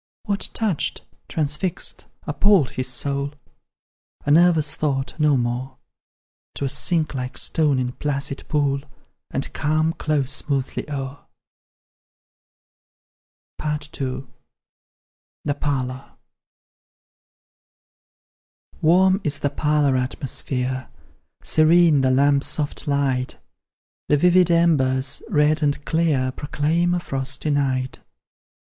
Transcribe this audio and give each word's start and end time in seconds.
What 0.23 0.49
touched, 0.55 1.05
transfixed, 1.29 2.05
appalled, 2.25 2.71
his 2.71 2.87
soul? 2.91 3.33
A 4.25 4.31
nervous 4.31 4.73
thought, 4.73 5.13
no 5.19 5.37
more; 5.37 5.77
'Twill 6.55 6.69
sink 6.69 7.13
like 7.13 7.37
stone 7.37 7.77
in 7.77 7.91
placid 7.91 8.43
pool, 8.47 8.81
And 9.29 9.53
calm 9.53 9.93
close 9.93 10.31
smoothly 10.31 10.89
o'er. 10.89 11.27
II. 13.63 14.25
THE 15.45 15.53
PARLOUR. 15.53 16.17
Warm 18.81 19.21
is 19.23 19.39
the 19.41 19.51
parlour 19.51 19.97
atmosphere, 19.97 20.89
Serene 21.43 22.01
the 22.01 22.09
lamp's 22.09 22.47
soft 22.47 22.87
light; 22.87 23.37
The 24.07 24.17
vivid 24.17 24.49
embers, 24.49 25.21
red 25.29 25.61
and 25.61 25.85
clear, 25.85 26.31
Proclaim 26.31 26.95
a 26.95 26.99
frosty 26.99 27.51
night. 27.51 27.99